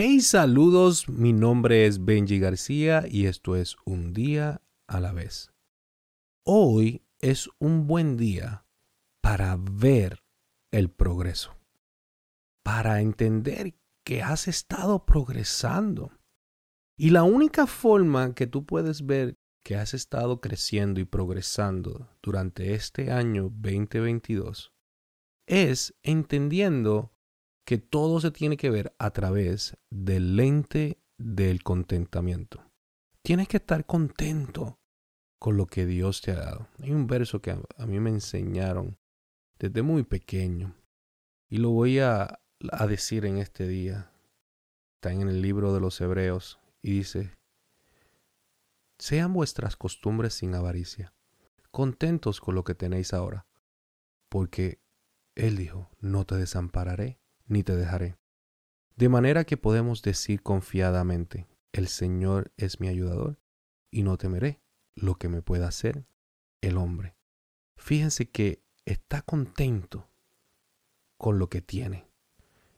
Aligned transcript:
Hey, 0.00 0.20
saludos, 0.20 1.08
mi 1.08 1.32
nombre 1.32 1.84
es 1.84 2.04
Benji 2.04 2.38
García 2.38 3.02
y 3.10 3.26
esto 3.26 3.56
es 3.56 3.74
Un 3.84 4.12
día 4.12 4.62
a 4.86 5.00
la 5.00 5.10
vez. 5.10 5.52
Hoy 6.44 7.02
es 7.18 7.50
un 7.58 7.88
buen 7.88 8.16
día 8.16 8.64
para 9.20 9.58
ver 9.58 10.22
el 10.70 10.88
progreso, 10.88 11.58
para 12.62 13.00
entender 13.00 13.74
que 14.04 14.22
has 14.22 14.46
estado 14.46 15.04
progresando. 15.04 16.12
Y 16.96 17.10
la 17.10 17.24
única 17.24 17.66
forma 17.66 18.36
que 18.36 18.46
tú 18.46 18.64
puedes 18.64 19.04
ver 19.04 19.36
que 19.64 19.74
has 19.74 19.94
estado 19.94 20.40
creciendo 20.40 21.00
y 21.00 21.06
progresando 21.06 22.08
durante 22.22 22.72
este 22.74 23.10
año 23.10 23.50
2022 23.50 24.72
es 25.48 25.92
entendiendo 26.04 27.17
que 27.68 27.76
todo 27.76 28.18
se 28.18 28.30
tiene 28.30 28.56
que 28.56 28.70
ver 28.70 28.94
a 28.98 29.10
través 29.10 29.76
del 29.90 30.36
lente 30.36 31.02
del 31.18 31.62
contentamiento. 31.62 32.64
Tienes 33.20 33.46
que 33.46 33.58
estar 33.58 33.84
contento 33.84 34.80
con 35.38 35.58
lo 35.58 35.66
que 35.66 35.84
Dios 35.84 36.22
te 36.22 36.30
ha 36.30 36.36
dado. 36.36 36.68
Hay 36.80 36.92
un 36.92 37.06
verso 37.06 37.42
que 37.42 37.50
a, 37.50 37.86
mí 37.86 38.00
me 38.00 38.08
enseñaron 38.08 38.96
desde 39.58 39.82
muy 39.82 40.02
pequeño 40.02 40.76
y 41.50 41.58
lo 41.58 41.68
voy 41.68 41.98
a, 41.98 42.40
decir 42.88 43.26
en 43.26 43.36
este 43.36 43.68
día. 43.68 44.10
Está 44.94 45.12
en 45.12 45.28
el 45.28 45.42
libro 45.42 45.74
de 45.74 45.80
los 45.80 46.00
Hebreos 46.00 46.58
y 46.80 46.92
dice, 46.92 47.36
sean 48.98 49.34
vuestras 49.34 49.76
costumbres 49.76 50.32
sin 50.32 50.54
avaricia, 50.54 51.12
contentos 51.70 52.40
con 52.40 52.54
lo 52.54 52.64
que 52.64 52.74
tenéis 52.74 53.12
ahora, 53.12 53.46
porque 54.30 54.80
Él 55.34 55.58
dijo, 55.58 55.90
no 56.00 56.24
te 56.24 56.36
desampararé 56.36 57.18
ni 57.48 57.62
te 57.62 57.74
dejaré. 57.74 58.16
De 58.96 59.08
manera 59.08 59.44
que 59.44 59.56
podemos 59.56 60.02
decir 60.02 60.42
confiadamente, 60.42 61.46
el 61.72 61.88
Señor 61.88 62.52
es 62.56 62.80
mi 62.80 62.88
ayudador, 62.88 63.38
y 63.90 64.02
no 64.02 64.16
temeré 64.16 64.60
lo 64.94 65.16
que 65.16 65.28
me 65.28 65.42
pueda 65.42 65.68
hacer 65.68 66.06
el 66.60 66.76
hombre. 66.76 67.16
Fíjense 67.76 68.30
que 68.30 68.62
está 68.84 69.22
contento 69.22 70.10
con 71.16 71.38
lo 71.38 71.48
que 71.48 71.62
tiene 71.62 72.10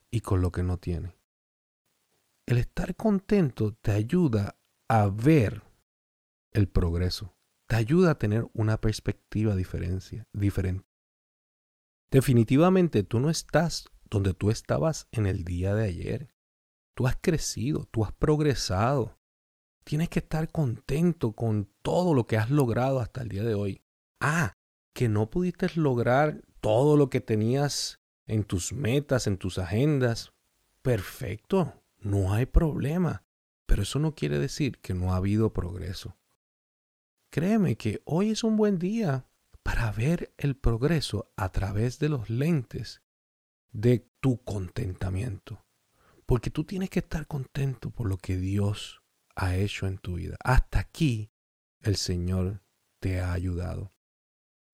y 0.09 0.21
con 0.21 0.41
lo 0.41 0.51
que 0.51 0.63
no 0.63 0.77
tiene. 0.77 1.17
El 2.45 2.57
estar 2.57 2.95
contento 2.95 3.73
te 3.73 3.91
ayuda 3.91 4.57
a 4.87 5.07
ver 5.07 5.63
el 6.51 6.67
progreso, 6.67 7.35
te 7.67 7.77
ayuda 7.77 8.11
a 8.11 8.17
tener 8.17 8.49
una 8.53 8.79
perspectiva 8.79 9.55
diferente. 9.55 10.85
Definitivamente 12.09 13.03
tú 13.03 13.19
no 13.19 13.29
estás 13.29 13.89
donde 14.11 14.33
tú 14.33 14.51
estabas 14.51 15.07
en 15.11 15.25
el 15.25 15.45
día 15.45 15.73
de 15.73 15.85
ayer. 15.85 16.35
Tú 16.93 17.07
has 17.07 17.15
crecido, 17.19 17.85
tú 17.85 18.03
has 18.03 18.11
progresado. 18.11 19.17
Tienes 19.85 20.09
que 20.09 20.19
estar 20.19 20.51
contento 20.51 21.31
con 21.31 21.71
todo 21.81 22.13
lo 22.13 22.27
que 22.27 22.37
has 22.37 22.51
logrado 22.51 22.99
hasta 22.99 23.21
el 23.21 23.29
día 23.29 23.43
de 23.43 23.55
hoy. 23.55 23.81
Ah, 24.19 24.57
que 24.93 25.07
no 25.07 25.29
pudiste 25.29 25.67
lograr 25.75 26.43
todo 26.59 26.97
lo 26.97 27.09
que 27.09 27.21
tenías 27.21 28.01
en 28.27 28.43
tus 28.43 28.73
metas, 28.73 29.25
en 29.25 29.37
tus 29.37 29.57
agendas. 29.57 30.33
Perfecto, 30.81 31.81
no 31.97 32.33
hay 32.33 32.45
problema. 32.45 33.23
Pero 33.65 33.83
eso 33.83 33.97
no 33.97 34.13
quiere 34.13 34.37
decir 34.37 34.79
que 34.79 34.93
no 34.93 35.13
ha 35.13 35.15
habido 35.15 35.53
progreso. 35.53 36.17
Créeme 37.31 37.77
que 37.77 38.01
hoy 38.03 38.31
es 38.31 38.43
un 38.43 38.57
buen 38.57 38.77
día 38.77 39.25
para 39.63 39.89
ver 39.93 40.33
el 40.37 40.57
progreso 40.57 41.31
a 41.37 41.49
través 41.49 41.97
de 41.97 42.09
los 42.09 42.29
lentes 42.29 43.01
de 43.71 44.07
tu 44.19 44.43
contentamiento. 44.43 45.65
Porque 46.25 46.49
tú 46.49 46.63
tienes 46.63 46.89
que 46.89 46.99
estar 46.99 47.27
contento 47.27 47.91
por 47.91 48.07
lo 48.07 48.17
que 48.17 48.37
Dios 48.37 49.01
ha 49.35 49.55
hecho 49.55 49.87
en 49.87 49.97
tu 49.97 50.15
vida. 50.15 50.37
Hasta 50.43 50.79
aquí 50.79 51.31
el 51.81 51.95
Señor 51.95 52.63
te 52.99 53.19
ha 53.19 53.33
ayudado. 53.33 53.91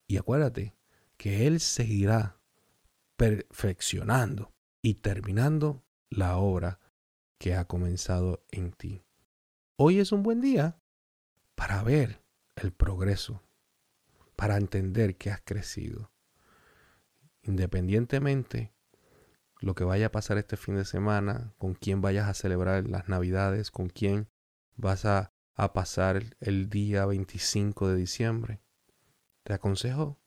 Y 0.08 0.18
acuérdate 0.18 0.76
que 1.18 1.48
Él 1.48 1.60
seguirá 1.60 2.40
perfeccionando 3.16 4.54
y 4.82 4.96
terminando 4.96 5.84
la 6.10 6.38
obra 6.38 6.80
que 7.40 7.56
ha 7.56 7.66
comenzado 7.66 8.46
en 8.52 8.72
ti. 8.72 9.04
Hoy 9.76 10.00
es 10.00 10.12
un 10.12 10.24
buen 10.24 10.42
día 10.42 10.80
para 11.56 11.84
ver 11.84 12.24
el 12.56 12.72
progreso, 12.72 13.44
para 14.36 14.58
entender 14.58 15.18
que 15.18 15.32
has 15.32 15.42
crecido. 15.42 16.12
Independientemente 17.42 18.77
lo 19.60 19.76
que 19.76 19.84
vaya 19.84 20.08
a 20.08 20.12
pasar 20.12 20.38
este 20.38 20.58
fin 20.58 20.76
de 20.76 20.86
semana, 20.86 21.54
con 21.58 21.74
quién 21.74 22.02
vayas 22.02 22.28
a 22.28 22.34
celebrar 22.34 22.88
las 22.88 23.10
navidades, 23.10 23.72
con 23.72 23.90
quién 23.90 24.30
vas 24.76 25.06
a, 25.06 25.34
a 25.56 25.74
pasar 25.74 26.24
el 26.40 26.70
día 26.70 27.06
25 27.06 27.88
de 27.88 27.96
diciembre. 27.96 28.62
Te 29.44 29.54
aconsejo 29.54 30.20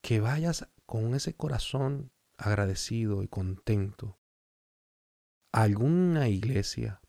que 0.00 0.20
vayas 0.20 0.68
con 0.86 1.14
ese 1.14 1.34
corazón 1.34 2.12
agradecido 2.36 3.22
y 3.22 3.28
contento 3.28 4.18
a 5.52 5.62
alguna 5.62 6.28
iglesia, 6.28 7.00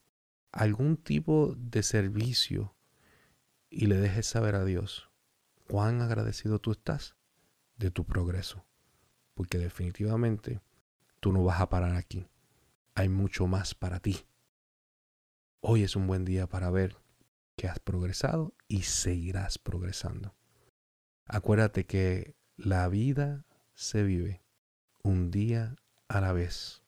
algún 0.52 0.98
tipo 0.98 1.54
de 1.58 1.84
servicio 1.84 2.76
y 3.70 3.88
le 3.88 3.98
dejes 3.98 4.26
saber 4.26 4.56
a 4.56 4.66
Dios 4.66 5.12
cuán 5.68 6.02
agradecido 6.02 6.60
tú 6.60 6.72
estás 6.72 7.16
de 7.76 7.92
tu 7.92 8.06
progreso. 8.06 8.66
Porque 9.34 9.58
definitivamente 9.60 10.62
tú 11.28 11.34
no 11.34 11.44
vas 11.44 11.60
a 11.60 11.68
parar 11.68 11.98
aquí. 11.98 12.26
Hay 12.96 13.10
mucho 13.10 13.48
más 13.48 13.76
para 13.76 14.00
ti. 14.00 14.26
Hoy 15.60 15.84
es 15.84 15.98
un 15.98 16.08
buen 16.08 16.24
día 16.24 16.48
para 16.48 16.70
ver 16.70 16.96
que 17.58 17.68
has 17.68 17.80
progresado 17.80 18.54
y 18.70 18.84
seguirás 18.84 19.58
progresando. 19.58 20.38
Acuérdate 21.26 21.86
que 21.86 22.38
la 22.56 22.88
vida 22.88 23.46
se 23.74 24.04
vive 24.04 24.42
un 25.04 25.30
día 25.30 25.76
a 26.08 26.22
la 26.22 26.32
vez. 26.32 26.82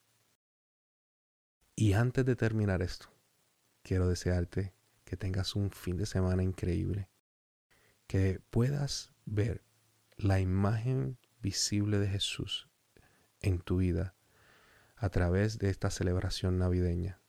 Y 1.75 1.91
antes 1.91 2.23
de 2.23 2.37
terminar 2.37 2.81
esto, 2.81 3.11
quiero 3.81 4.07
desearte 4.07 4.73
que 5.03 5.17
tengas 5.17 5.53
un 5.53 5.69
fin 5.69 5.97
de 5.97 6.05
semana 6.05 6.43
increíble, 6.43 7.09
que 8.07 8.39
puedas 8.51 9.11
ver 9.25 9.65
la 10.15 10.39
imagen 10.39 11.19
visible 11.41 11.99
de 11.99 12.07
Jesús 12.07 12.69
en 13.41 13.59
tu 13.59 13.79
vida 13.79 14.15
a 14.99 15.09
través 15.09 15.57
de 15.59 15.69
esta 15.69 15.89
celebración 15.89 16.59
navideña. 16.59 17.21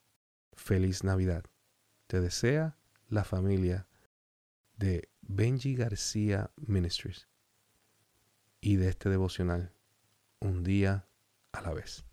Feliz 0.55 1.05
Navidad. 1.05 1.45
Te 2.09 2.21
desea 2.21 2.77
la 3.09 3.23
familia 3.23 3.87
de 4.77 5.09
Benji 5.23 5.77
García 5.77 6.51
Ministries 6.57 7.29
y 8.61 8.77
de 8.77 8.89
este 8.89 9.09
devocional, 9.09 9.73
un 10.41 10.65
día 10.65 11.07
a 11.53 11.61
la 11.61 11.73
vez. 11.73 12.05